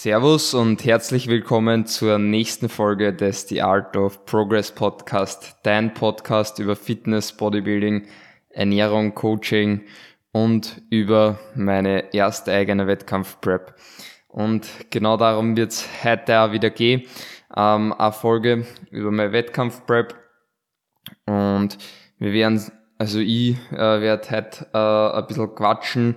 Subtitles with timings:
[0.00, 6.60] Servus und herzlich willkommen zur nächsten Folge des The Art of Progress Podcast, dein Podcast
[6.60, 8.06] über Fitness, Bodybuilding,
[8.50, 9.80] Ernährung, Coaching
[10.30, 13.74] und über meine erste eigene Wettkampf-Prep.
[14.28, 17.02] Und genau darum wird es heute auch wieder gehen.
[17.56, 20.14] Ähm, eine Folge über meine Wettkampf-Prep.
[21.26, 21.76] Und
[22.18, 22.62] wir werden,
[22.98, 26.14] also ich äh, werde heute äh, ein bisschen quatschen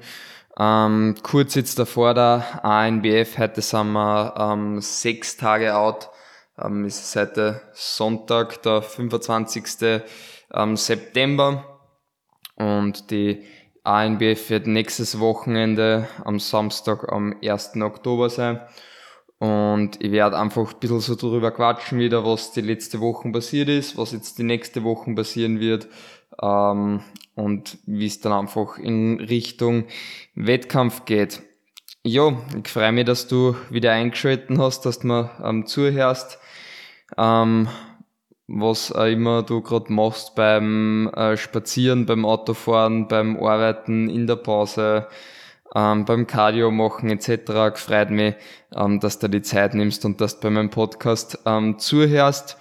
[0.59, 6.09] ähm, kurz jetzt davor der ANBF, heute sind wir ähm, sechs Tage out.
[6.61, 10.01] Ähm, ist heute Sonntag, der 25.
[10.54, 11.79] Ähm, September.
[12.56, 13.43] Und die
[13.83, 17.78] ANBF wird nächstes Wochenende am Samstag am 1.
[17.81, 18.61] Oktober sein.
[19.39, 23.70] Und ich werde einfach ein bisschen so drüber quatschen wieder, was die letzte Woche passiert
[23.70, 25.87] ist, was jetzt die nächste Woche passieren wird,
[26.42, 27.02] ähm,
[27.36, 29.86] und wie es dann einfach in Richtung
[30.36, 31.42] Wettkampf geht.
[32.04, 36.40] Ja, ich freue mich, dass du wieder eingeschalten hast, dass du mir ähm, zuhörst.
[37.17, 37.68] Ähm,
[38.48, 44.36] was auch immer du gerade machst beim äh, Spazieren, beim Autofahren, beim Arbeiten, in der
[44.36, 45.08] Pause,
[45.73, 47.73] ähm, beim Cardio machen etc.
[47.73, 48.36] Gefreut mich,
[48.76, 52.58] ähm, dass du die Zeit nimmst und dass du bei meinem Podcast ähm, zuhörst.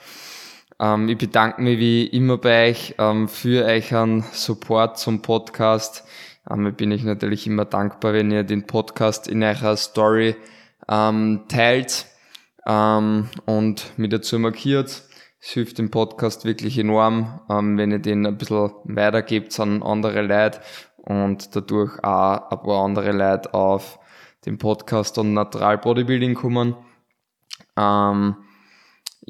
[0.81, 6.05] Ähm, ich bedanke mich wie immer bei euch ähm, für euren Support zum Podcast.
[6.51, 10.37] Ähm, bin ich natürlich immer dankbar, wenn ihr den Podcast in eurer Story
[10.89, 12.07] ähm, teilt
[12.67, 15.03] ähm, und mit dazu markiert.
[15.43, 20.23] Es hilft dem Podcast wirklich enorm, ähm, wenn ihr den ein bisschen weitergebt an andere
[20.23, 20.61] Leute
[20.97, 23.99] und dadurch auch ein paar andere Leute auf
[24.47, 26.75] den Podcast und Natural Bodybuilding kommen.
[27.77, 28.37] Ähm,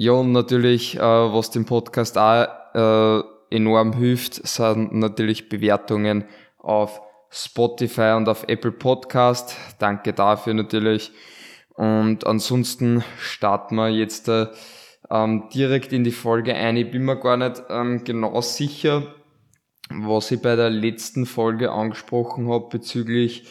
[0.03, 3.23] ja, und natürlich, äh, was dem Podcast auch äh,
[3.55, 6.25] enorm hilft, sind natürlich Bewertungen
[6.57, 9.55] auf Spotify und auf Apple Podcast.
[9.79, 11.13] Danke dafür natürlich.
[11.75, 14.47] Und ansonsten starten wir jetzt äh,
[15.11, 16.79] ähm, direkt in die Folge ein.
[16.79, 19.03] Ich bin mir gar nicht ähm, genau sicher,
[19.91, 23.47] was ich bei der letzten Folge angesprochen habe bezüglich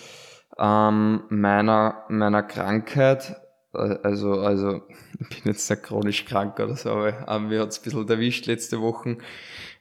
[0.57, 3.35] ähm, meiner, meiner Krankheit.
[3.72, 4.81] Also, also,
[5.19, 8.47] ich bin jetzt sehr chronisch krank oder so, aber ähm, mir hat's ein bisschen erwischt
[8.47, 9.18] letzte Woche.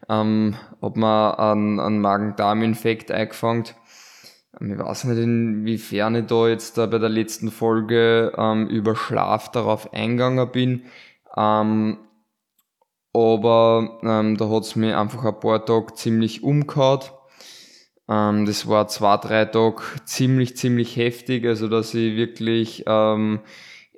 [0.08, 3.64] Ähm, hab mir einen, einen Magen-Darm-Infekt eingefangen.
[4.60, 8.94] Ähm, ich weiß nicht, inwiefern ich da jetzt da bei der letzten Folge ähm, über
[8.94, 10.82] Schlaf darauf eingegangen bin.
[11.36, 11.98] Ähm,
[13.14, 17.00] aber ähm, da hat's mir einfach ein paar Tage ziemlich umgehauen.
[18.08, 23.40] Ähm, das war zwei, drei Tage ziemlich, ziemlich heftig, also dass ich wirklich ähm,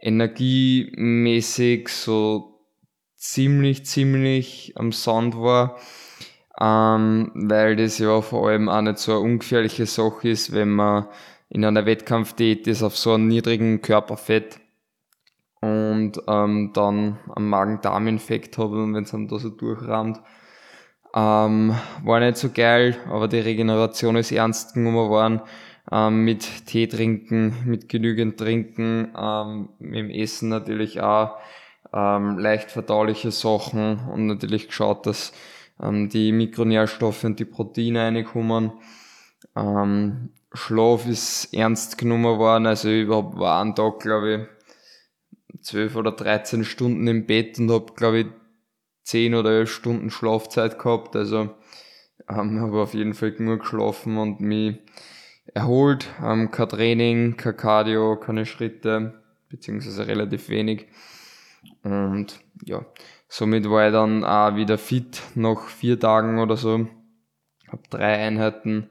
[0.01, 2.61] energiemäßig so
[3.17, 5.77] ziemlich, ziemlich am Sand war,
[6.59, 11.07] ähm, weil das ja vor allem auch nicht so eine ungefährliche Sache ist, wenn man
[11.51, 14.61] in einer Wettkampfdiät ist auf so einem niedrigen Körperfett
[15.61, 20.21] und ähm, dann einen Magen-Darm-Infekt habe und wenn es einem da so durchrammt.
[21.13, 21.75] Ähm,
[22.05, 25.43] war nicht so geil, aber die Regeneration ist ernst genommen worden
[25.93, 31.37] ähm, mit Tee trinken, mit genügend trinken, ähm, mit dem Essen natürlich auch
[31.93, 35.33] ähm, leicht verdauliche Sachen und natürlich geschaut, dass
[35.83, 38.73] ähm, die Mikronährstoffe und die Proteine reinkommen.
[39.57, 44.49] Ähm, Schlaf ist ernst genommen worden, also ich war einen Tag, glaube
[45.53, 48.27] ich, 12 oder 13 Stunden im Bett und habe, glaube ich,
[49.05, 51.51] 10 oder 11 Stunden Schlafzeit gehabt, also
[52.29, 54.79] ähm, habe auf jeden Fall genug geschlafen und mich
[55.55, 60.87] erholt, ähm, kein Training, kein Cardio, keine Schritte, beziehungsweise relativ wenig.
[61.83, 62.85] Und ja,
[63.29, 66.89] somit war ich dann auch wieder fit nach vier Tagen oder so.
[67.69, 68.89] Hab drei Einheiten,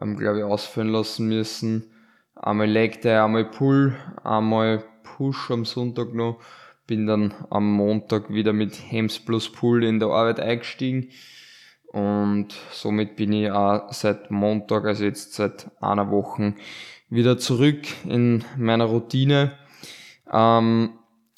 [0.00, 1.92] ähm, glaube ich, ausführen lassen müssen.
[2.34, 6.40] Einmal Leg Day, einmal Pull, einmal Push am Sonntag noch.
[6.86, 11.08] Bin dann am Montag wieder mit Hems plus Pull in der Arbeit eingestiegen
[11.92, 16.54] und somit bin ich auch seit Montag, also jetzt seit einer Woche,
[17.08, 19.52] wieder zurück in meiner Routine.
[20.32, 20.90] Ähm,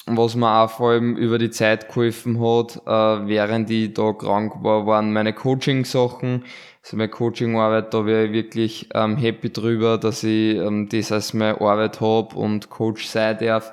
[0.07, 4.55] was mir auch vor allem über die Zeit geholfen hat, äh, während ich da krank
[4.63, 6.45] war, waren meine Coaching-Sachen.
[6.83, 11.35] Also meine Coaching-Arbeit, da wäre ich wirklich ähm, happy drüber, dass ich ähm, das als
[11.35, 13.73] meine Arbeit habe und Coach sein darf,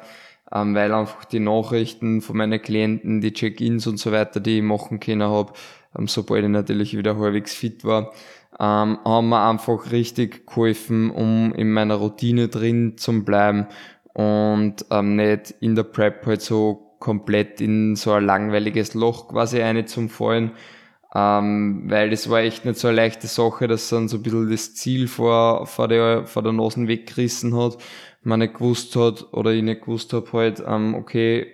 [0.52, 4.64] ähm, weil einfach die Nachrichten von meinen Klienten, die Check-ins und so weiter, die ich
[4.64, 5.54] machen können habe,
[6.08, 8.14] sobald ich natürlich wieder halbwegs fit war,
[8.60, 13.68] ähm, haben mir einfach richtig geholfen, um in meiner Routine drin zu bleiben
[14.14, 19.62] und ähm, nicht in der Prep halt so komplett in so ein langweiliges Loch quasi
[19.62, 20.52] eine zum Fallen.
[21.14, 24.50] Ähm, weil das war echt nicht so eine leichte Sache, dass dann so ein bisschen
[24.50, 27.78] das Ziel vor, vor der, vor der Nase weggerissen hat,
[28.24, 31.48] man nicht gewusst hat oder ich nicht gewusst habe halt, ähm, okay,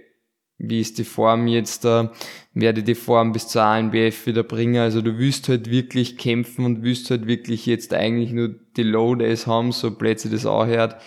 [0.61, 2.11] wie ist die Form jetzt da,
[2.53, 4.81] werde die Form bis zur ANBF wieder bringen.
[4.81, 9.15] Also du willst halt wirklich kämpfen und willst halt wirklich jetzt eigentlich nur die Low
[9.15, 10.97] Days haben, so Plätze das auch hört.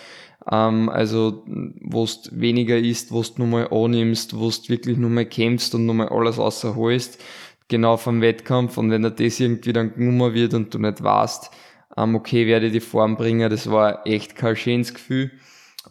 [0.51, 1.43] Ähm, also,
[1.81, 6.09] wo du weniger isst, wo du nochmal annimmst, wo du wirklich nochmal kämpfst und nochmal
[6.09, 7.23] alles außerholst,
[7.67, 8.77] genau vom Wettkampf.
[8.77, 11.49] Und wenn da das irgendwie dann genommen wird und du nicht weißt,
[11.97, 15.31] ähm, okay, werde die Form bringen, das war echt kein schönes Gefühl.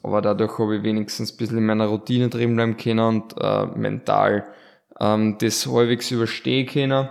[0.02, 3.66] Aber dadurch habe ich wenigstens ein bisschen in meiner Routine drin bleiben können und äh,
[3.66, 4.52] mental
[5.00, 7.08] ähm, das halbwegs überstehen können.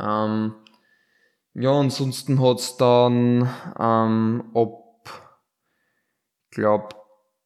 [0.00, 0.54] Ähm,
[1.54, 3.48] ja, ansonsten hat's dann
[3.78, 4.84] ähm, ab
[6.54, 6.88] glaube,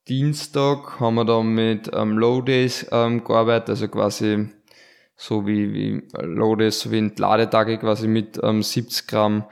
[0.07, 4.49] Dienstag haben wir dann mit ähm, Low Days ähm, gearbeitet, also quasi
[5.17, 9.45] so wie, wie Low Days, so wie Entladetage quasi mit ähm, 70 Gramm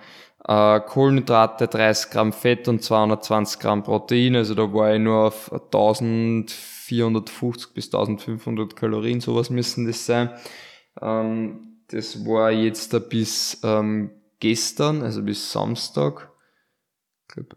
[0.46, 4.36] äh, Kohlenhydrate, 30 Gramm Fett und 220 Gramm Protein.
[4.36, 10.30] Also da war ich nur auf 1450 bis 1500 Kalorien, sowas müssen das sein.
[11.00, 14.10] Ähm, das war jetzt da bis ähm,
[14.40, 16.32] gestern, also bis Samstag.
[17.28, 17.56] Ich glaube,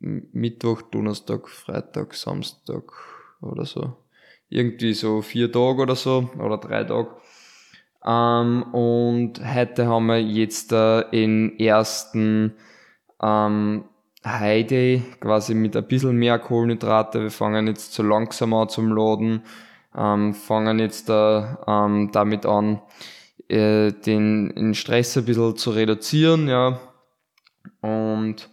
[0.00, 2.92] Mittwoch, Donnerstag, Freitag, Samstag
[3.40, 3.96] oder so.
[4.48, 7.16] Irgendwie so vier Tage oder so oder drei Tage.
[8.04, 12.54] Ähm, und heute haben wir jetzt äh, den ersten
[13.22, 13.84] ähm,
[14.24, 17.22] High Day, quasi mit ein bisschen mehr Kohlenhydrate.
[17.22, 19.42] Wir fangen jetzt so langsam an zum Laden,
[19.96, 22.80] ähm, fangen jetzt äh, ähm, damit an,
[23.48, 26.80] äh, den, den Stress ein bisschen zu reduzieren, ja.
[27.80, 28.48] Und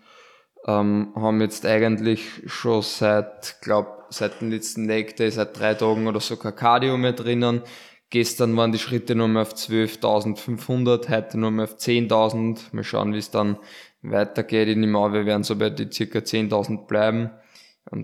[0.68, 6.08] ähm, haben jetzt eigentlich schon seit, glaub, seit dem letzten Leg Day, seit drei Tagen
[6.08, 7.62] oder so kein Cardio mehr drinnen.
[8.10, 12.60] Gestern waren die Schritte nur mehr auf 12.500, heute nur mehr auf 10.000.
[12.72, 13.58] Mal schauen, wie es dann
[14.02, 14.68] weitergeht.
[14.68, 17.30] Ich nehme an, wir werden so bei die circa 10.000 bleiben.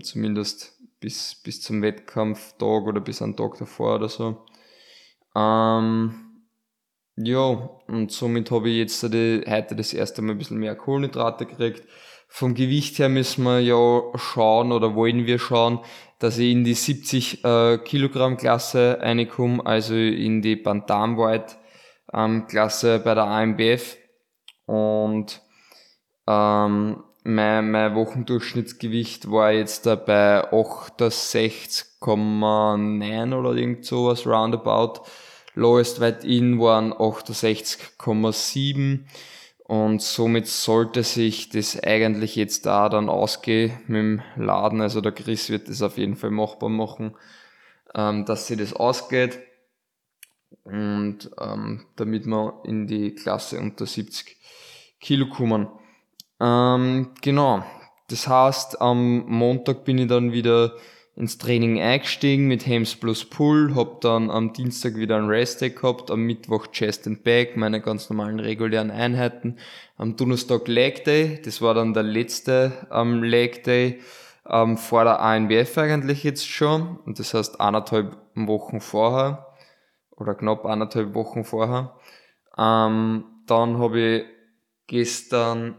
[0.02, 4.44] Zumindest bis, bis zum Wettkampftag oder bis einen Tag davor oder so.
[5.34, 6.14] Ähm,
[7.16, 7.40] ja,
[7.88, 11.82] und somit habe ich jetzt die, heute das erste Mal ein bisschen mehr Kohlenhydrate gekriegt
[12.28, 15.80] vom Gewicht her müssen wir ja schauen oder wollen wir schauen,
[16.18, 21.56] dass ich in die 70 äh, Kilogramm Klasse reinkomme, also in die Bantamweight
[22.12, 23.96] ähm, Klasse bei der AMBF
[24.66, 25.40] und
[26.26, 35.02] ähm, mein, mein Wochendurchschnittsgewicht war jetzt da bei 68,9 oder irgend sowas roundabout.
[35.54, 39.04] Lowest weit in waren 68,7
[39.66, 44.80] und somit sollte sich das eigentlich jetzt da dann ausgehen mit dem Laden.
[44.80, 47.16] Also der Chris wird das auf jeden Fall machbar machen,
[47.92, 49.40] ähm, dass sie das ausgeht.
[50.62, 54.36] Und ähm, damit wir in die Klasse unter 70
[55.00, 55.68] Kilo kommen.
[56.38, 57.64] Ähm, genau.
[58.08, 60.76] Das heißt, am Montag bin ich dann wieder
[61.16, 65.70] ins Training eingestiegen mit Hems plus Pull, hab dann am Dienstag wieder ein Rest Day
[65.70, 69.56] gehabt, am Mittwoch Chest and Back, meine ganz normalen regulären Einheiten,
[69.96, 74.00] am Donnerstag Leg Day, das war dann der letzte ähm, Leg Day
[74.46, 79.54] ähm, vor der ANBF eigentlich jetzt schon, und das heißt anderthalb Wochen vorher,
[80.10, 81.96] oder knapp anderthalb Wochen vorher.
[82.58, 84.24] Ähm, dann habe ich
[84.86, 85.76] gestern,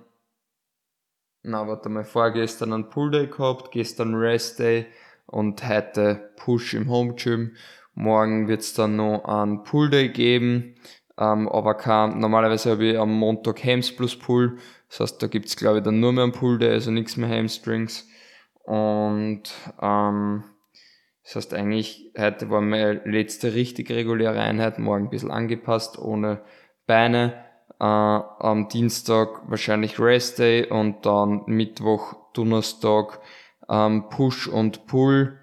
[1.44, 4.88] na warte mal, vorgestern einen Pull Day gehabt, gestern Rest Day,
[5.28, 7.56] und heute Push im Home Gym.
[7.94, 10.76] Morgen wird es dann noch einen Pull Day geben,
[11.18, 14.58] ähm, aber kein, normalerweise habe ich am Montag Hams plus Pull,
[14.90, 17.30] das heißt, da gibt's glaube ich dann nur mehr einen Pull Day, also nichts mehr
[17.30, 18.08] Hamstrings.
[18.64, 19.44] Und
[19.82, 20.44] ähm,
[21.24, 26.42] das heißt eigentlich, heute war meine letzte richtig reguläre Einheit, morgen ein bisschen angepasst, ohne
[26.86, 27.46] Beine.
[27.80, 33.20] Äh, am Dienstag wahrscheinlich Rest Day und dann Mittwoch, Donnerstag
[33.70, 35.40] ähm, Push und Pull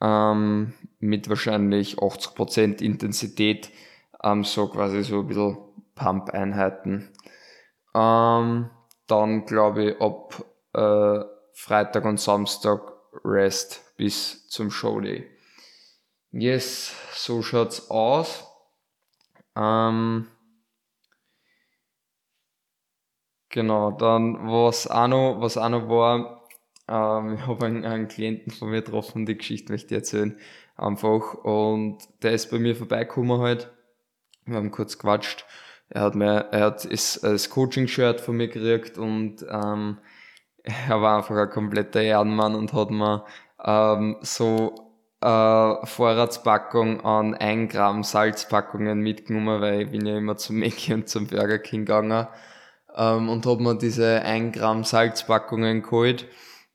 [0.00, 3.70] ähm, mit wahrscheinlich 80% Intensität,
[4.22, 5.58] ähm, so quasi so ein bisschen
[5.94, 7.10] Pump-Einheiten.
[7.94, 8.70] Ähm,
[9.06, 12.80] dann glaube ich ab äh, Freitag und Samstag
[13.24, 15.28] Rest bis zum Showday.
[16.32, 18.46] Yes, so schaut's aus.
[19.56, 20.28] Ähm,
[23.48, 26.39] genau, dann was auch noch, was auch noch war,
[26.90, 30.36] ähm, ich habe einen, einen, Klienten von mir getroffen, die Geschichte möchte ich erzählen.
[30.76, 31.34] Einfach.
[31.34, 33.70] Und der ist bei mir vorbeigekommen halt.
[34.46, 35.44] Wir haben kurz quatscht.
[35.88, 39.98] Er hat mir, er hat das, das Coaching-Shirt von mir gekriegt und ähm,
[40.62, 43.24] er war einfach ein kompletter Ehrenmann und hat mir
[43.64, 50.56] ähm, so äh, Vorratspackung an 1 Gramm Salzpackungen mitgenommen, weil ich bin ja immer zum
[50.56, 52.26] Mäcki und zum Burger King gegangen
[52.96, 56.26] ähm, und hab mir diese 1 Gramm Salzpackungen geholt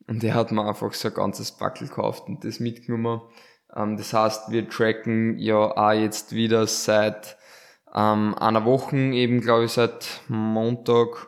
[0.08, 3.22] und der hat mir einfach so ein ganzes Backel gekauft und das mitgenommen.
[3.76, 7.38] Ähm, das heißt, wir tracken ja auch jetzt wieder seit
[7.94, 11.28] ähm, einer Woche, eben glaube ich seit Montag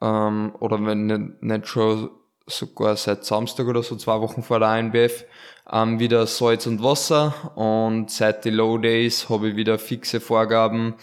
[0.00, 2.10] ähm, oder wenn nicht, nicht schon
[2.46, 5.24] sogar seit Samstag oder so, zwei Wochen vor der INBF,
[5.70, 10.94] ähm, wieder Salz und Wasser und seit die Low Days habe ich wieder fixe Vorgaben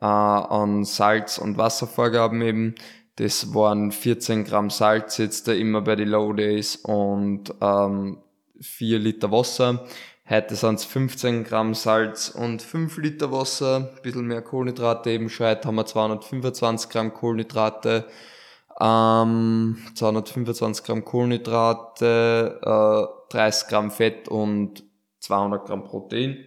[0.00, 2.74] äh, an Salz- und Wasservorgaben eben.
[3.16, 8.18] Das waren 14 Gramm Salz jetzt da immer bei den Low Days und ähm,
[8.60, 9.86] 4 Liter Wasser.
[10.28, 15.30] Heute sind es 15 Gramm Salz und 5 Liter Wasser, ein bisschen mehr Kohlenhydrate eben
[15.30, 15.46] schon.
[15.46, 18.04] Heute haben wir 225 Gramm Kohlenhydrate,
[18.78, 24.84] ähm, 225 Gramm Kohlenhydrate, äh, 30 Gramm Fett und
[25.20, 26.44] 200 Gramm Protein.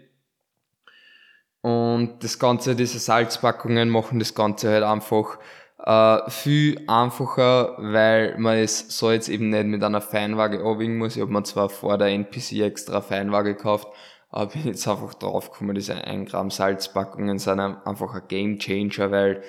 [1.62, 5.40] Und das Ganze, diese Salzpackungen machen das Ganze halt einfach
[5.84, 11.16] äh, viel einfacher, weil man es so jetzt eben nicht mit einer Feinwaage abwiegen muss.
[11.16, 13.88] Ich habe mir zwar vor der NPC extra Feinwaage gekauft,
[14.30, 19.44] aber bin jetzt einfach draufgekommen, diese 1 Gramm Salzpackungen sind einfach ein Game Changer, weil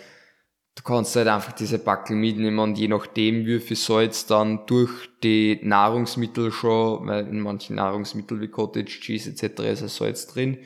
[0.77, 5.11] du kannst halt einfach diese Backel mitnehmen und je nachdem, wie viel Salz dann durch
[5.23, 9.61] die Nahrungsmittel schon, weil in manchen Nahrungsmitteln wie Cottage Cheese etc.
[9.65, 10.59] ist ein Salz drin,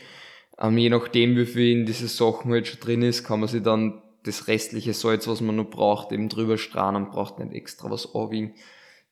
[0.60, 3.62] ähm, je nachdem, wie viel in diese Sachen halt schon drin ist, kann man sich
[3.62, 7.90] dann das restliche Salz, was man noch braucht, eben drüber strahlen und braucht nicht extra
[7.90, 8.54] was anwiegen.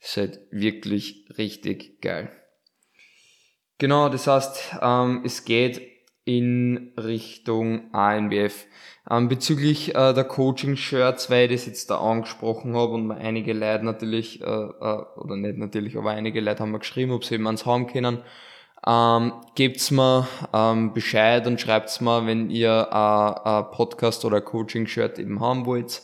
[0.01, 2.31] Das ist halt wirklich richtig geil.
[3.79, 5.83] Genau, das heißt, ähm, es geht
[6.25, 8.67] in Richtung ANBF.
[9.11, 13.85] Ähm, bezüglich äh, der Coaching-Shirts, weil ich das jetzt da angesprochen habe und einige Leute
[13.85, 17.47] natürlich, äh, äh, oder nicht natürlich, aber einige Leute haben mir geschrieben, ob sie eben
[17.47, 18.23] ans Haben können.
[18.87, 25.19] Ähm, gebt's mir ähm, Bescheid und schreibt's mir, wenn ihr äh, ein Podcast oder Coaching-Shirt
[25.19, 26.03] eben haben wollt.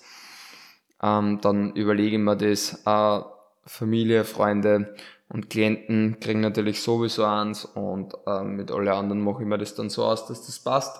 [1.03, 2.83] Ähm, dann überlege ich mir das.
[2.87, 3.21] Äh,
[3.69, 4.95] Familie, Freunde
[5.29, 9.75] und Klienten kriegen natürlich sowieso eins und äh, mit allen anderen mache ich mir das
[9.75, 10.99] dann so aus, dass das passt.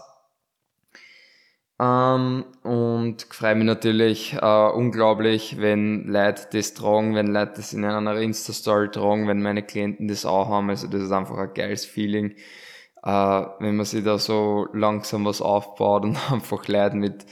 [1.81, 7.85] Ähm, und freue mich natürlich äh, unglaublich, wenn Leute das tragen, wenn Leute das in
[7.85, 10.71] einer Insta-Story tragen, wenn meine Klienten das auch haben.
[10.71, 12.33] Also das ist einfach ein geiles Feeling,
[13.05, 13.11] äh,
[13.61, 17.27] wenn man sich da so langsam was aufbaut und einfach Leute mit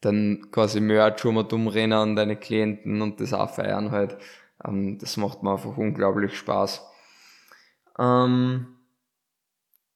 [0.00, 4.16] dann quasi Merch um und umrennen an deine Klienten und das auch feiern halt.
[4.64, 6.84] Ähm, das macht mir einfach unglaublich Spaß.
[7.98, 8.77] Ähm,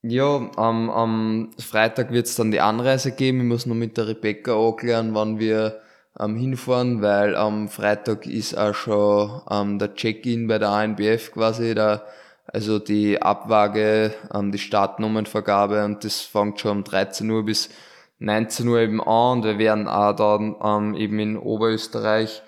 [0.02, 3.40] ja, am, am Freitag wird's dann die Anreise geben.
[3.40, 5.80] Ich muss noch mit der Rebecca erklären, wann wir
[6.18, 11.74] ähm, hinfahren, weil am Freitag ist auch schon ähm, der Check-in bei der ANBF quasi,
[11.74, 12.04] der,
[12.46, 17.70] also die Abwaage, ähm, die Startnummernvergabe und das fängt schon um 13 Uhr bis
[18.18, 22.42] 19 Uhr eben an und wir werden auch dann ähm, eben in Oberösterreich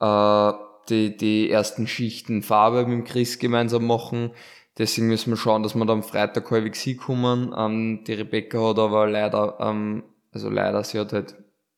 [0.00, 0.52] äh,
[0.88, 4.32] die, die ersten Schichten Farbe mit dem Chris gemeinsam machen.
[4.78, 7.52] Deswegen müssen wir schauen, dass wir da am Freitag halbwegs hinkommen.
[7.56, 11.34] Ähm, die Rebecca hat aber leider, ähm, also leider, sie hat halt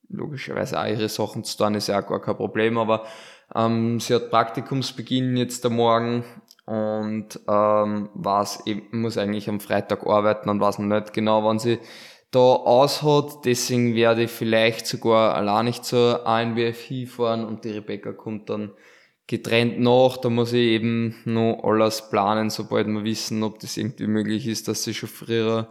[0.09, 3.04] logischerweise auch ihre Sachen zu tun, ist ja auch gar kein Problem, aber
[3.54, 6.25] ähm, sie hat Praktikumsbeginn jetzt am Morgen
[6.66, 11.59] und ähm, was eben, muss eigentlich am Freitag arbeiten und weiß noch nicht genau, wann
[11.59, 11.78] sie
[12.30, 13.45] da aus hat.
[13.45, 18.73] Deswegen werde ich vielleicht sogar allein nicht zur ANWF hinfahren und die Rebecca kommt dann
[19.30, 20.16] getrennt nach.
[20.16, 24.66] Da muss ich eben noch alles planen, sobald wir wissen, ob das irgendwie möglich ist,
[24.66, 25.68] dass sie schon früher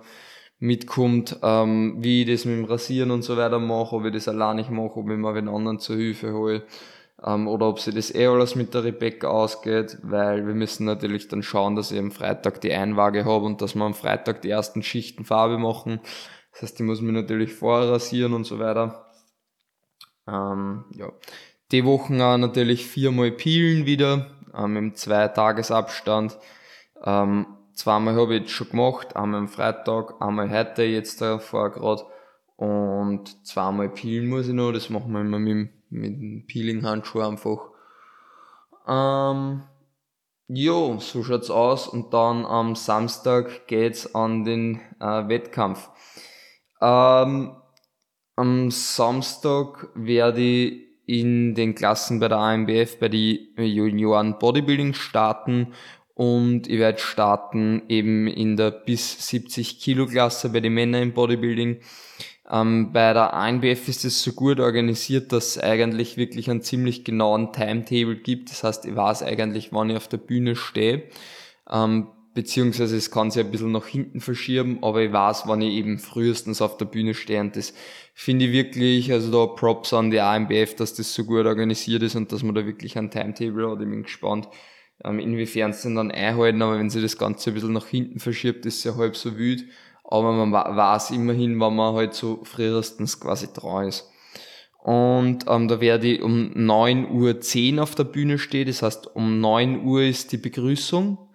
[0.59, 4.29] mitkommt, ähm, wie ich das mit dem Rasieren und so weiter mache, ob ich das
[4.29, 6.63] allein nicht mache, ob ich mir den anderen zur Hilfe hole,
[7.21, 11.27] ähm, oder ob sie das eh alles mit der Rebecca ausgeht, weil wir müssen natürlich
[11.27, 14.49] dann schauen, dass ich am Freitag die Einwaage habe und dass wir am Freitag die
[14.49, 15.99] ersten Schichten Farbe machen.
[16.53, 19.05] Das heißt, die muss mir natürlich vorher rasieren und so weiter.
[20.27, 21.11] Ähm, ja
[21.71, 26.37] die Wochen auch natürlich viermal Peelen wieder, ähm, im Zwei-Tages-Abstand.
[27.03, 31.71] Ähm, zweimal habe ich jetzt schon gemacht, einmal am Freitag, einmal heute jetzt da vor
[31.71, 32.03] gerade
[32.59, 37.69] und zweimal peelen muss ich noch, das machen wir immer mit, mit dem Peeling-Handschuh einfach.
[38.85, 39.63] Ähm,
[40.49, 45.89] jo, so schaut's aus und dann am Samstag geht's an den äh, Wettkampf.
[46.81, 47.55] Ähm,
[48.35, 55.73] am Samstag werde ich in den Klassen bei der AMBF, bei die Junioren Bodybuilding starten
[56.13, 61.13] und ich werde starten eben in der bis 70 Kilo Klasse bei den Männern im
[61.13, 61.79] Bodybuilding.
[62.51, 67.03] Ähm, bei der ANBF ist es so gut organisiert, dass es eigentlich wirklich einen ziemlich
[67.03, 68.51] genauen Timetable gibt.
[68.51, 71.03] Das heißt, ich weiß eigentlich, wann ich auf der Bühne stehe.
[71.71, 75.73] Ähm, beziehungsweise es kann sich ein bisschen nach hinten verschieben, aber ich weiß, wann ich
[75.73, 77.73] eben frühestens auf der Bühne stehe und das
[78.13, 82.15] finde ich wirklich, also da Props an die AMBF, dass das so gut organisiert ist
[82.15, 84.47] und dass man da wirklich ein Timetable hat, ich bin gespannt,
[85.03, 88.65] ähm, inwiefern denn dann einhalten, aber wenn sich das Ganze ein bisschen nach hinten verschiebt,
[88.65, 89.65] ist es ja halb so wild,
[90.03, 94.09] aber man weiß immerhin, wann man halt so frühestens quasi dran ist.
[94.81, 99.39] Und ähm, da werde ich um 9.10 Uhr auf der Bühne stehen, das heißt um
[99.39, 101.28] 9 Uhr ist die Begrüßung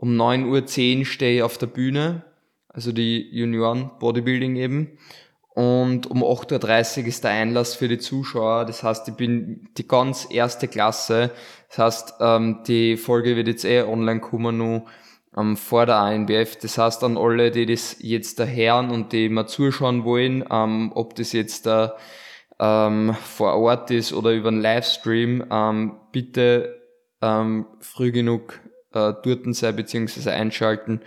[0.00, 2.22] um 9.10 Uhr stehe ich auf der Bühne,
[2.68, 4.96] also die Junioren Bodybuilding eben.
[5.56, 8.64] Und um 8.30 Uhr ist der Einlass für die Zuschauer.
[8.64, 11.32] Das heißt, ich bin die ganz erste Klasse.
[11.68, 14.84] Das heißt, ähm, die Folge wird jetzt eh online kommen, nur
[15.36, 16.54] ähm, vor der ANBF.
[16.58, 20.92] Das heißt, an alle, die das jetzt da hören und die mal zuschauen wollen, ähm,
[20.94, 21.96] ob das jetzt da
[22.60, 26.80] ähm, vor Ort ist oder über einen Livestream, ähm, bitte
[27.20, 28.60] ähm, früh genug
[28.92, 30.30] äh, dort sein bzw.
[30.30, 31.00] einschalten.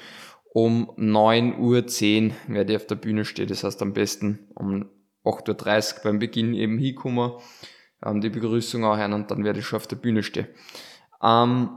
[0.53, 3.47] Um 9.10 Uhr werde ich auf der Bühne stehen.
[3.47, 4.85] Das heißt am besten um
[5.23, 7.31] 8.30 Uhr beim Beginn eben hinkommen,
[8.05, 10.47] ähm, die Begrüßung auch hören und dann werde ich schon auf der Bühne stehen.
[11.23, 11.69] Ähm,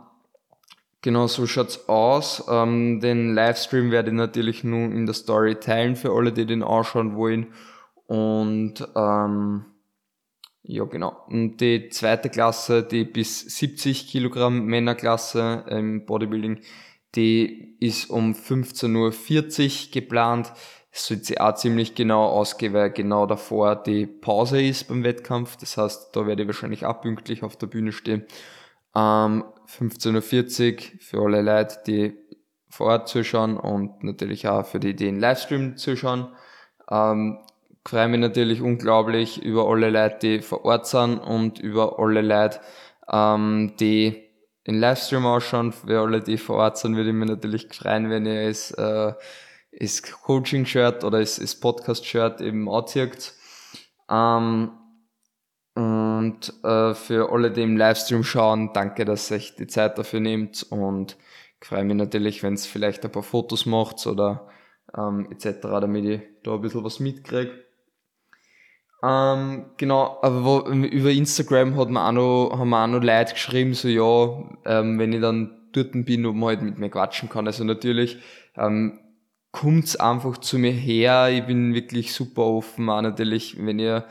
[1.02, 2.44] genau so schaut's aus.
[2.48, 6.62] Ähm, den Livestream werde ich natürlich nur in der Story teilen für alle, die den
[6.62, 7.48] anschauen wollen.
[8.06, 9.66] Und ähm,
[10.66, 11.24] ja, genau.
[11.26, 16.60] Und die zweite Klasse, die bis 70 Kilogramm Männerklasse im Bodybuilding,
[17.14, 20.52] die ist um 15.40 Uhr geplant.
[20.90, 25.56] Das sollte sie auch ziemlich genau ausgehen, weil genau davor die Pause ist beim Wettkampf.
[25.58, 28.24] Das heißt, da werde ich wahrscheinlich auch pünktlich auf der Bühne stehen.
[28.96, 32.16] Ähm, 15.40 Uhr für alle Leute, die
[32.70, 36.28] vor Ort zuschauen und natürlich auch für die, die den Livestream zuschauen.
[36.90, 37.38] Ähm,
[37.86, 42.60] freue mich natürlich unglaublich über alle Leute, die vor Ort sind und über alle Leute,
[43.10, 44.24] ähm, die
[44.64, 45.72] in Livestream ausschauen.
[45.72, 49.12] Für alle, die vor Ort sind, würde ich mich natürlich freuen, wenn ihr es, äh,
[49.78, 53.34] das Coaching-Shirt oder das Podcast-Shirt eben anzieht.
[54.10, 54.70] Ähm,
[55.74, 60.20] und äh, für alle, die im Livestream schauen, danke, dass ihr euch die Zeit dafür
[60.20, 61.16] nehmt und
[61.60, 64.48] ich freue mich natürlich, wenn es vielleicht ein paar Fotos macht oder
[64.96, 67.63] ähm, etc., damit ich da ein bisschen was mitkriege.
[69.04, 73.34] Ähm, genau, aber wo, über Instagram hat man auch noch, haben wir auch noch Leute
[73.34, 77.28] geschrieben, so ja, ähm, wenn ich dann dort bin, ob man halt mit mir quatschen
[77.28, 77.46] kann.
[77.46, 78.18] Also natürlich
[78.56, 79.00] ähm,
[79.52, 81.28] kommt's einfach zu mir her.
[81.30, 82.88] Ich bin wirklich super offen.
[82.88, 84.06] Auch natürlich, wenn ihr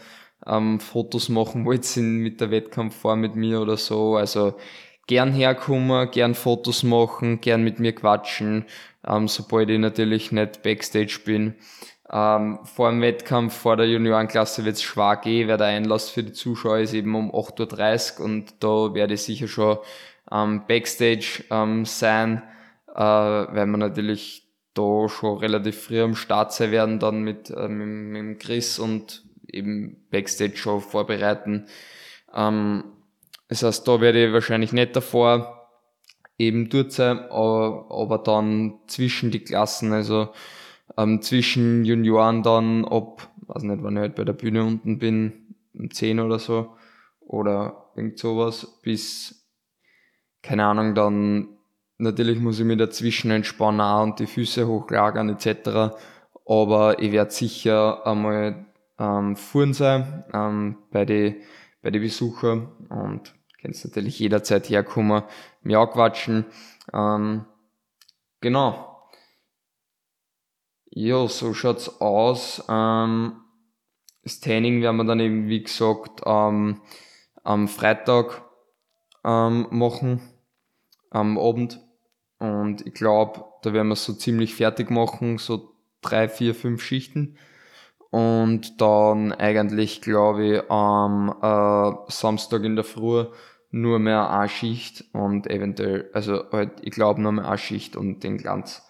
[0.46, 4.16] ähm, Fotos machen wollt sind mit der Wettkampfform mit mir oder so.
[4.18, 4.56] Also
[5.08, 8.66] gern herkommen, gern Fotos machen, gern mit mir quatschen,
[9.08, 11.56] ähm, sobald ich natürlich nicht Backstage bin.
[12.12, 16.24] Ähm, vor dem Wettkampf, vor der Juniorenklasse wird es schwer gehen, weil der Einlass für
[16.24, 19.78] die Zuschauer ist eben um 8.30 Uhr und da werde ich sicher schon
[20.32, 22.44] ähm, Backstage ähm, sein,
[22.94, 27.68] äh, weil wir natürlich da schon relativ früh am Start sein werden, dann mit, äh,
[27.68, 31.68] mit, mit Chris und eben Backstage schon vorbereiten.
[32.34, 32.84] Ähm,
[33.48, 35.70] das heißt, da werde ich wahrscheinlich nicht davor
[36.38, 40.30] eben dort sein, aber, aber dann zwischen die Klassen, also
[40.98, 45.56] ähm, zwischen Junioren dann ob, weiß nicht, wann ich halt bei der Bühne unten bin,
[45.74, 46.76] um 10 oder so,
[47.20, 49.50] oder irgend sowas, bis,
[50.42, 51.50] keine Ahnung, dann
[51.98, 55.96] natürlich muss ich mich dazwischen entspannen auch und die Füße hochlagern etc.
[56.46, 58.66] Aber ich werde sicher einmal
[59.00, 61.38] ähm, fuhren sein ähm, bei den
[61.84, 65.24] bei die Besucher und kannst natürlich jederzeit herkommen,
[65.62, 66.46] mir auch quatschen.
[66.94, 67.46] Ähm,
[68.42, 68.93] genau.
[70.96, 72.64] Ja, so schaut's aus.
[72.70, 73.42] Ähm,
[74.22, 76.82] das Training werden wir dann eben, wie gesagt, ähm,
[77.44, 78.44] am Freitag
[79.26, 80.22] ähm, machen,
[81.10, 81.80] am Abend.
[82.38, 87.38] Und ich glaube, da werden wir so ziemlich fertig machen, so drei, vier, fünf Schichten.
[88.12, 93.26] Und dann eigentlich, glaube ich, am äh, Samstag in der Früh
[93.72, 98.24] nur mehr eine Schicht und eventuell, also halt, ich glaube nur mehr eine Schicht und
[98.24, 98.84] den Glanz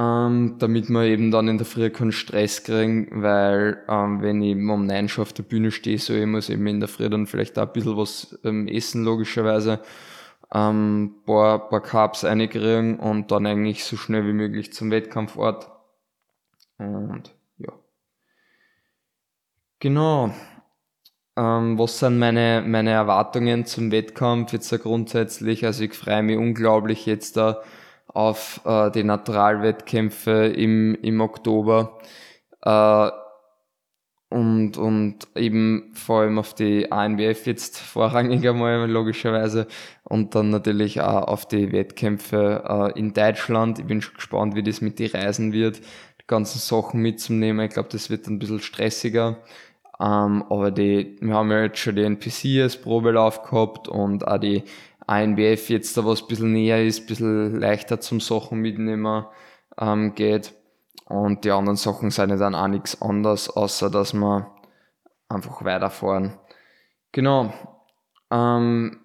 [0.00, 4.56] ähm, damit wir eben dann in der Früh keinen Stress kriegen, weil ähm, wenn ich
[4.56, 7.26] um neun schon auf der Bühne stehe, so ich muss eben in der Früh dann
[7.26, 9.80] vielleicht auch ein bisschen was ähm, essen, logischerweise,
[10.54, 15.70] ähm, paar, paar Carbs einkriegen und dann eigentlich so schnell wie möglich zum Wettkampfort.
[16.78, 17.72] Und ja.
[19.80, 20.32] Genau.
[21.36, 25.66] Ähm, was sind meine, meine Erwartungen zum Wettkampf jetzt grundsätzlich?
[25.66, 27.60] Also ich freue mich unglaublich jetzt da
[28.12, 31.98] auf äh, die Naturalwettkämpfe im, im Oktober.
[32.62, 33.10] Äh,
[34.30, 39.66] und, und eben vor allem auf die ANBF jetzt vorrangig einmal logischerweise
[40.04, 42.62] und dann natürlich auch auf die Wettkämpfe
[42.94, 43.80] äh, in Deutschland.
[43.80, 47.66] Ich bin schon gespannt, wie das mit den Reisen wird, die ganzen Sachen mitzunehmen.
[47.66, 49.38] Ich glaube, das wird ein bisschen stressiger.
[50.00, 54.38] Ähm, aber die, wir haben ja jetzt schon die NPC als Probelauf gehabt und auch
[54.38, 54.62] die
[55.10, 59.26] ANBF jetzt da was ein bisschen näher ist, ein bisschen leichter zum Sachen mitnehmen
[59.78, 60.54] ähm, geht.
[61.06, 64.54] Und die anderen Sachen sind dann auch nichts anderes, außer dass wir
[65.28, 66.38] einfach weiterfahren.
[67.10, 67.52] Genau.
[68.30, 69.00] Ähm,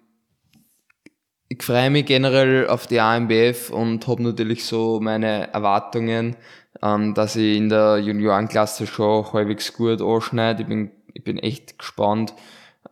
[1.48, 6.36] ich freue mich generell auf die AMBF und habe natürlich so meine Erwartungen,
[6.82, 10.62] ähm, dass ich in der Juniorenklasse schon halbwegs gut anschneide.
[10.62, 12.32] Ich bin, ich bin echt gespannt,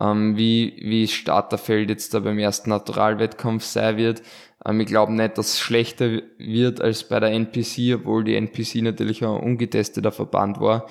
[0.01, 4.23] ähm, wie, wie Starterfeld jetzt da beim ersten Naturalwettkampf sein wird.
[4.67, 8.83] Ähm, ich glaube nicht, dass es schlechter wird als bei der NPC, obwohl die NPC
[8.83, 10.87] natürlich ein ungetesteter Verband war.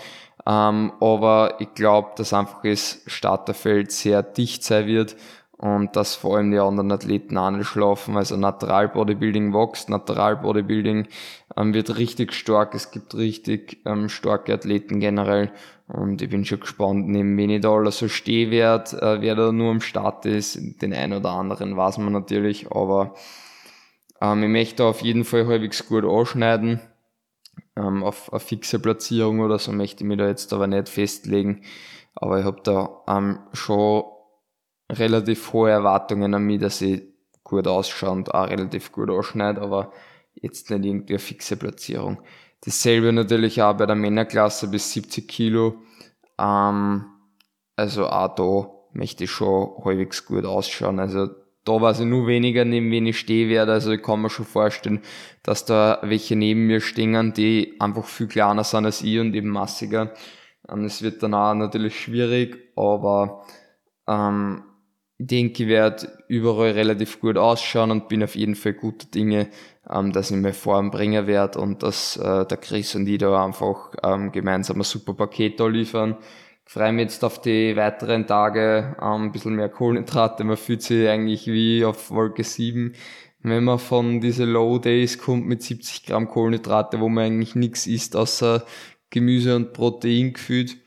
[0.45, 5.15] Ähm, aber ich glaube, dass einfach das Starterfeld sehr dicht sein wird
[5.63, 8.17] und dass vor allem die anderen Athleten anschlafen.
[8.17, 11.07] Also Natural Bodybuilding wächst, Natural Bodybuilding
[11.55, 12.75] ähm, wird richtig stark.
[12.75, 15.53] Es gibt richtig ähm, starke Athleten generell
[15.87, 19.53] und ich bin schon gespannt, neben wen ich da alles so stehen äh, wer da
[19.53, 20.59] nur am Start ist.
[20.81, 23.15] Den einen oder anderen weiß man natürlich, aber
[24.19, 26.81] ähm, ich möchte auf jeden Fall halbwegs gut anschneiden.
[27.77, 31.61] Ähm, auf eine fixe Platzierung oder so möchte ich mich da jetzt aber nicht festlegen.
[32.15, 34.03] Aber ich habe da ähm, schon
[34.89, 37.03] relativ hohe Erwartungen an mich, dass ich
[37.43, 39.91] gut ausschaue und auch relativ gut anschneide, aber
[40.35, 42.19] jetzt nicht irgendwie eine fixe Platzierung.
[42.65, 45.81] Dasselbe natürlich auch bei der Männerklasse bis 70 Kilo.
[46.39, 47.05] Ähm,
[47.75, 50.99] also auch da möchte ich schon halbwegs gut ausschauen.
[50.99, 51.27] Also
[51.65, 53.73] da weiß ich nur weniger, neben wen ich stehe werde.
[53.73, 55.01] Also ich kann mir schon vorstellen,
[55.43, 59.49] dass da welche neben mir stehen, die einfach viel kleiner sind als ich und eben
[59.49, 60.13] massiger.
[60.85, 63.45] Es wird dann auch natürlich schwierig, aber
[64.07, 64.63] ähm,
[65.17, 69.49] denke, ich werde überall relativ gut ausschauen und bin auf jeden Fall guter Dinge,
[69.89, 73.45] ähm, dass ich mir Form bringen werde und dass äh, der Chris und ich da
[73.45, 76.17] einfach ähm, gemeinsam ein super Paket da liefern
[76.65, 80.43] freue mich jetzt auf die weiteren Tage, ähm, ein bisschen mehr Kohlenhydrate.
[80.43, 82.93] Man fühlt sich eigentlich wie auf Wolke 7,
[83.41, 87.87] wenn man von diese Low Days kommt mit 70 Gramm Kohlenhydrate, wo man eigentlich nichts
[87.87, 88.65] isst, außer
[89.09, 90.77] Gemüse und Protein gefühlt.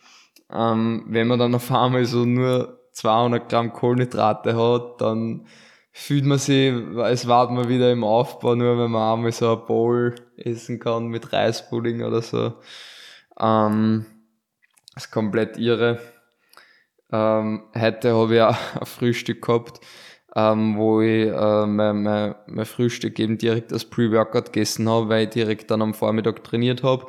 [0.52, 5.46] Ähm, wenn man dann auf einmal so nur 200 Gramm Kohlenhydrate hat, dann
[5.92, 9.66] fühlt man sich, als war man wieder im Aufbau, nur wenn man einmal so ein
[9.66, 12.54] Bowl essen kann mit Reispudding oder so.
[13.38, 14.06] Ähm,
[14.96, 16.00] ist komplett irre.
[17.12, 19.80] Ähm, heute habe ich auch ein Frühstück gehabt,
[20.34, 25.24] ähm, wo ich äh, mein, mein, mein Frühstück eben direkt als Pre-Workout gegessen habe, weil
[25.24, 27.06] ich direkt dann am Vormittag trainiert habe.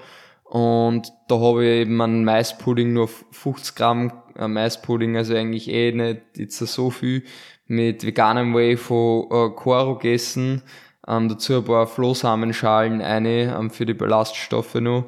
[0.50, 5.92] Und da habe ich eben einen Maispudding, nur 50 Gramm äh, Maispudding, also eigentlich eh
[5.92, 7.24] nicht jetzt so viel,
[7.66, 10.62] mit veganem Whey von äh, Koro gegessen.
[11.06, 15.06] Ähm, dazu ein paar Flohsamenschalen eine ähm, für die Ballaststoffe noch.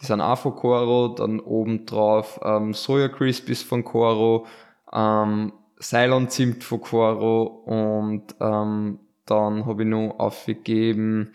[0.00, 4.46] Die sind auch von Coro, dann oben drauf ähm, Soja Crispies von Coro,
[4.92, 11.32] ähm, Ceylon Zimt von Coro und ähm, dann habe ich noch aufgegeben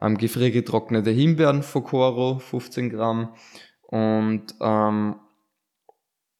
[0.00, 3.34] ähm, gefriergetrocknete Himbeeren von Coro, 15 Gramm.
[3.82, 5.16] Und ähm,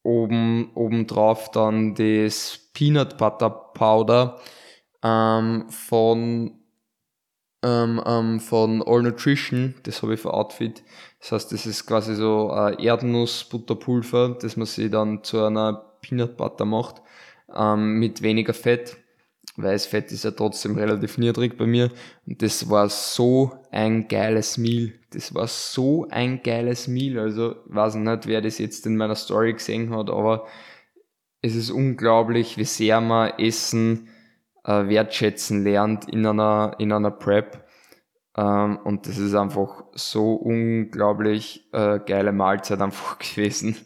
[0.02, 4.38] oben, oben drauf dann das Peanut Butter Powder
[5.02, 6.60] ähm, von
[7.64, 10.82] ähm, ähm, von All Nutrition, das habe ich für Outfit.
[11.20, 16.36] Das heißt, das ist quasi so ein Erdnussbutterpulver, das man sich dann zu einer Peanut
[16.36, 17.00] Butter macht,
[17.54, 18.98] ähm, mit weniger Fett,
[19.56, 21.90] weil das Fett ist ja trotzdem relativ niedrig bei mir.
[22.26, 24.92] Und das war so ein geiles Meal.
[25.10, 27.18] Das war so ein geiles Meal.
[27.18, 30.46] Also, weiß nicht, wer das jetzt in meiner Story gesehen hat, aber
[31.40, 34.08] es ist unglaublich, wie sehr man Essen
[34.64, 37.64] äh, wertschätzen lernt in einer, in einer Prep.
[38.36, 43.76] Ähm, und das ist einfach so unglaublich äh, geile Mahlzeit einfach gewesen.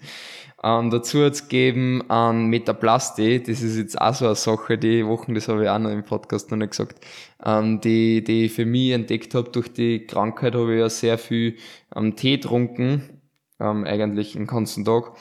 [0.63, 5.07] Ähm, dazu hat es gegeben an Metaplasti, das ist jetzt auch so eine Sache, die
[5.07, 7.05] Wochen, das habe ich auch noch im Podcast noch nicht gesagt,
[7.45, 9.51] ähm, die, die ich für mich entdeckt habe.
[9.51, 11.57] Durch die Krankheit habe ich ja sehr viel
[11.95, 13.21] ähm, Tee getrunken,
[13.61, 15.13] ähm, eigentlich den ganzen Tag.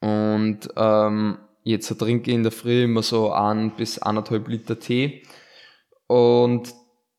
[0.00, 5.24] Und ähm, Jetzt trinke ich in der Früh immer so ein bis anderthalb Liter Tee.
[6.06, 6.72] Und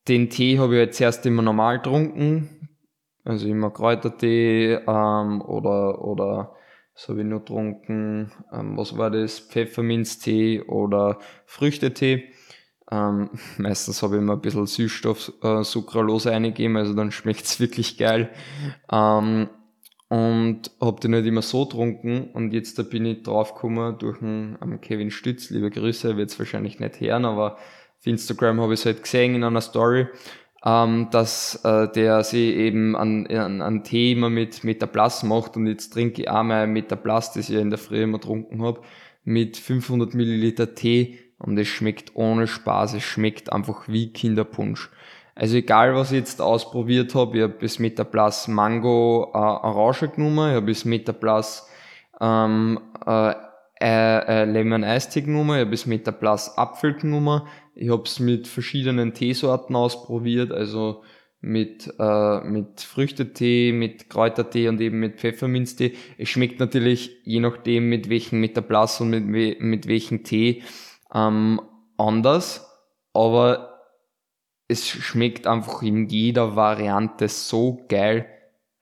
[0.08, 2.70] den Tee habe ich jetzt erst immer normal getrunken.
[3.24, 6.56] Also immer Kräutertee ähm, oder, oder
[6.98, 8.32] was habe ich noch getrunken?
[8.52, 9.38] Ähm, was war das?
[9.38, 12.24] Pfefferminztee oder Früchtetee.
[12.90, 17.60] Ähm, meistens habe ich immer ein bisschen Süßstoff, äh, Sucralose eingegeben, also dann schmeckt es
[17.60, 18.30] wirklich geil.
[18.90, 19.48] Ähm,
[20.08, 24.80] und hab den halt immer so getrunken und jetzt da bin ich draufgekommen durch einen
[24.80, 27.58] Kevin Stütz, liebe Grüße, wird's wahrscheinlich nicht hören, aber
[27.98, 30.06] auf Instagram habe ich es halt gesehen in einer Story,
[30.64, 35.66] ähm, dass äh, der sich eben an, an, an Tee immer mit Metaplast macht und
[35.66, 38.80] jetzt trinke ich mein Metaplast, das ich ja in der Früh immer getrunken habe,
[39.24, 44.90] mit 500 Milliliter Tee und es schmeckt ohne Spaß, es schmeckt einfach wie Kinderpunsch.
[45.34, 50.50] Also egal, was ich jetzt ausprobiert habe, ich habe bis Metaplus Mango äh, Orange genommen,
[50.50, 51.68] ich habe bis Metaplus
[52.20, 53.34] ähm, äh,
[53.80, 57.42] äh, Lemon Ice Tea genommen, ich habe bis Metaplus Apfel genommen,
[57.74, 61.02] ich habe es mit verschiedenen Teesorten ausprobiert, also
[61.40, 65.94] mit, äh, mit Früchtetee, mit Kräutertee und eben mit Pfefferminztee.
[66.16, 70.62] Es schmeckt natürlich je nachdem mit welchem Metaplus und mit, mit welchem Tee
[71.14, 71.60] ähm,
[71.96, 72.68] anders,
[73.12, 73.68] aber
[74.66, 78.26] es schmeckt einfach in jeder Variante so geil.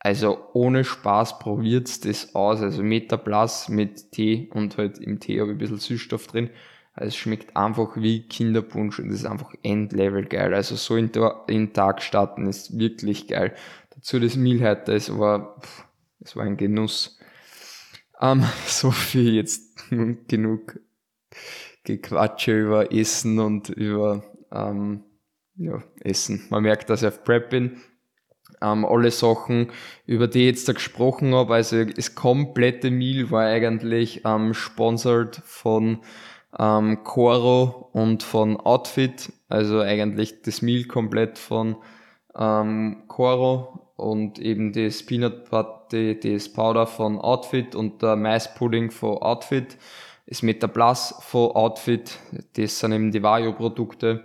[0.06, 2.60] Also ohne Spaß probiert's das aus.
[2.60, 6.50] Also Metaplas mit Tee und halt im Tee habe ich ein bisschen Süßstoff drin.
[6.92, 10.54] Also es schmeckt einfach wie Kinderpunsch und ist einfach Endlevel geil.
[10.54, 13.56] Also so in, den Tag starten ist wirklich geil.
[13.96, 15.60] Dazu das Meal heute, es war,
[16.20, 17.18] es war ein Genuss.
[18.20, 19.90] Ähm, so viel jetzt
[20.28, 20.78] genug
[21.82, 25.02] Gequatsche über Essen und über ähm,
[25.56, 26.46] ja, Essen.
[26.50, 27.80] Man merkt, dass ich auf Prep bin.
[28.62, 29.70] Ähm, alle Sachen,
[30.06, 35.42] über die ich jetzt da gesprochen habe, also das komplette Meal war eigentlich ähm, sponsored
[35.44, 35.98] von
[36.58, 39.32] ähm, Coro und von Outfit.
[39.48, 41.76] Also eigentlich das Meal komplett von
[42.36, 49.18] ähm, Coro und eben das Peanut Butter, das Powder von Outfit und der Maispudding von
[49.18, 49.76] Outfit.
[50.26, 52.18] Das Metaplus von Outfit,
[52.56, 54.24] das sind eben die Vario-Produkte.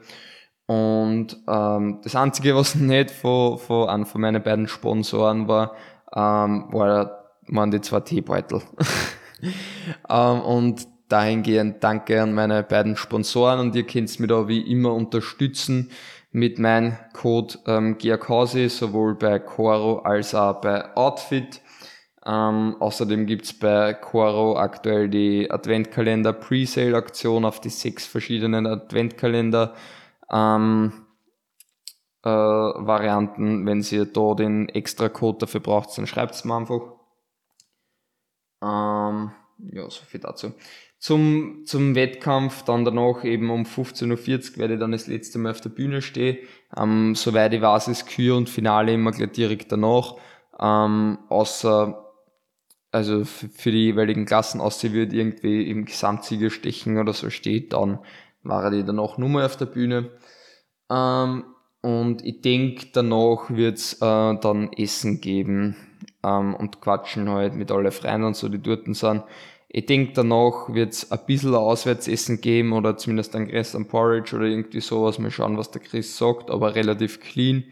[0.71, 5.75] Und ähm, das Einzige, was nicht von, von einem von meinen beiden Sponsoren war,
[6.15, 8.62] ähm, war, waren die zwei Teebeutel.
[10.10, 14.93] ähm, und dahingehend danke an meine beiden Sponsoren und ihr könnt mich da wie immer
[14.93, 15.91] unterstützen
[16.31, 21.60] mit meinem Code ähm, GIACOSI, sowohl bei Coro als auch bei Outfit.
[22.25, 29.73] Ähm, außerdem gibt's bei Coro aktuell die Adventkalender Presale Aktion auf die sechs verschiedenen Adventkalender
[30.32, 30.94] ähm,
[32.24, 33.65] äh, Varianten.
[33.65, 36.82] Wenn ihr da den extra Code dafür braucht, dann schreibt es mir einfach.
[38.63, 39.32] Ähm,
[39.72, 40.54] ja, so viel dazu.
[41.00, 45.52] Zum, zum Wettkampf dann danach eben um 15.40 Uhr werde ich dann das letzte Mal
[45.52, 46.38] auf der Bühne stehen.
[46.78, 50.15] Ähm, soweit ich weiß, ist Kür und Finale immer gleich direkt danach.
[50.60, 52.06] Ähm, außer,
[52.91, 58.00] also für die jeweiligen Klassen, außer wird irgendwie im Gesamtsieger stechen oder so steht, dann
[58.43, 60.12] war die danach nur mal auf der Bühne.
[60.89, 61.43] Ähm,
[61.82, 65.75] und ich denke, danach wird's äh, dann Essen geben
[66.23, 69.23] ähm, und quatschen halt mit alle Freunden und so, die dort sind.
[69.67, 74.45] Ich denke, danach wird's ein bisschen Auswärtsessen geben oder zumindest ein Chris am Porridge oder
[74.45, 75.17] irgendwie sowas.
[75.17, 77.63] Mal schauen, was der Chris sagt, aber relativ clean.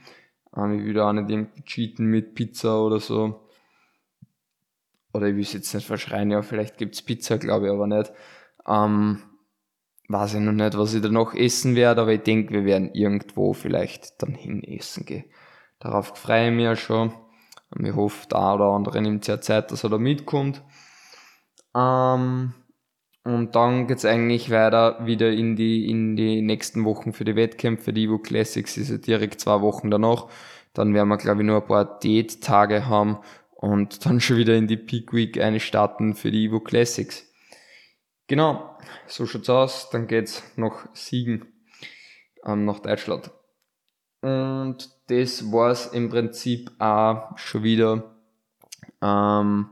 [0.55, 3.41] Ähm, ich will auch nicht irgendwie cheaten mit Pizza oder so.
[5.13, 8.11] Oder ich will jetzt nicht verschreien, ja, vielleicht gibt's Pizza, glaube ich aber nicht.
[8.67, 9.21] Ähm,
[10.09, 13.53] weiß ich noch nicht, was ich danach essen werde, aber ich denke, wir werden irgendwo
[13.53, 15.25] vielleicht dann hin essen gehen.
[15.79, 17.13] Darauf freue ich mich ja schon.
[17.69, 20.63] Und ich hoffe, der oder andere nimmt sich ja Zeit, dass er da mitkommt.
[21.75, 22.53] Ähm,
[23.23, 27.93] und dann geht's eigentlich weiter wieder in die, in die nächsten Wochen für die Wettkämpfe.
[27.93, 30.27] Die Evo Classics ist ja direkt zwei Wochen danach.
[30.73, 33.19] Dann werden wir, glaube ich, nur ein paar Date-Tage haben
[33.51, 37.28] und dann schon wieder in die Peak Week einstarten für die Evo Classics.
[38.29, 39.89] Genau, so schaut's aus.
[39.89, 41.47] Dann geht's nach Siegen,
[42.45, 43.31] ähm, nach Deutschland.
[44.21, 48.15] Und das war's im Prinzip auch schon wieder
[49.01, 49.71] ähm,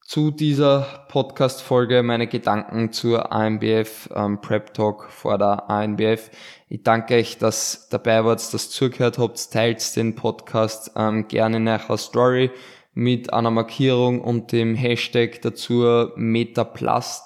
[0.00, 2.04] zu dieser Podcast-Folge.
[2.04, 6.30] Meine Gedanken zur ANBF ähm, Prep Talk vor der ANBF.
[6.68, 9.50] Ich danke euch, dass dabei wart, dass zugehört habt.
[9.50, 12.52] Teilt den Podcast ähm, gerne in eurer Story
[12.94, 17.22] mit einer Markierung und dem Hashtag dazu MetaPlus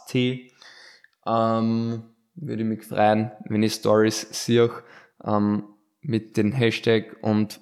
[1.26, 2.02] Ähm,
[2.36, 4.70] würde mich freuen, wenn ich Stories sehe
[5.24, 5.64] ähm,
[6.00, 7.60] mit dem Hashtag und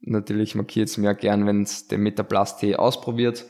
[0.00, 3.46] natürlich markiert es mir gern, wenn es den MetaPlus ausprobiert.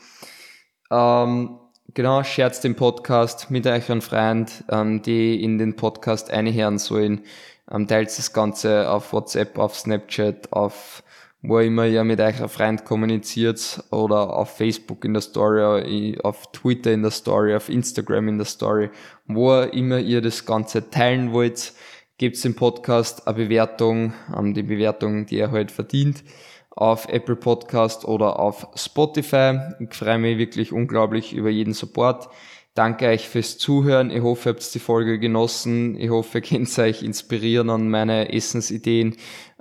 [0.90, 1.58] Ähm,
[1.94, 7.22] genau, scherzt den Podcast mit euren Freunden, ähm, die in den Podcast einhören sollen.
[7.70, 11.02] Ähm, teilt das Ganze auf WhatsApp, auf Snapchat, auf
[11.42, 16.92] wo immer ihr mit eurer Freund kommuniziert oder auf Facebook in der Story, auf Twitter
[16.92, 18.90] in der Story, auf Instagram in der Story,
[19.26, 21.72] wo immer ihr das Ganze teilen wollt,
[22.18, 26.24] gebt dem Podcast eine Bewertung, ähm, die Bewertung, die er halt verdient,
[26.70, 29.58] auf Apple Podcast oder auf Spotify.
[29.78, 32.28] Ich freue mich wirklich unglaublich über jeden Support.
[32.78, 34.12] Danke euch fürs Zuhören.
[34.12, 35.98] Ich hoffe, ihr habt die Folge genossen.
[35.98, 39.16] Ich hoffe, ihr könnt euch inspirieren an meine Essensideen.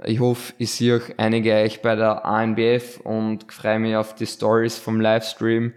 [0.06, 4.28] Ich hoffe, ich sehe euch einige euch bei der ANBF und freue mich auf die
[4.28, 5.74] Stories vom Livestream.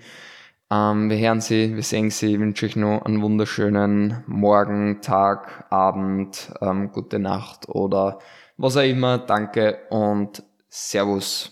[0.71, 2.35] Ähm, wir hören sie, wir sehen sie.
[2.35, 8.19] Ich wünsche euch noch einen wunderschönen Morgen, Tag, Abend, ähm, gute Nacht oder
[8.59, 9.17] was auch immer.
[9.17, 11.49] Danke und Servus.